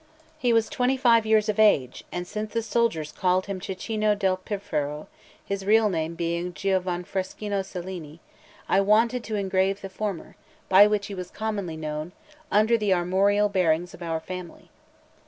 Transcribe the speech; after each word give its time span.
He 0.39 0.51
was 0.51 0.67
twenty 0.67 0.97
five 0.97 1.27
years 1.27 1.47
of 1.47 1.59
age; 1.59 2.05
and 2.11 2.25
since 2.25 2.51
the 2.53 2.63
soldiers 2.63 3.11
called 3.11 3.45
him 3.45 3.61
Cecchino 3.61 4.15
del 4.15 4.35
Piffero, 4.35 5.05
his 5.45 5.63
real 5.63 5.89
name 5.89 6.15
being 6.15 6.53
Giovanfrancesco 6.53 7.63
Cellini, 7.63 8.19
I 8.67 8.81
wanted 8.81 9.23
to 9.25 9.35
engrave 9.35 9.81
the 9.81 9.89
former, 9.89 10.35
by 10.69 10.87
which 10.87 11.05
he 11.05 11.13
was 11.13 11.29
commonly 11.29 11.77
known, 11.77 12.13
under 12.51 12.79
the 12.79 12.91
armorial 12.95 13.47
bearings 13.47 13.93
of 13.93 14.01
our 14.01 14.19
family. 14.19 14.71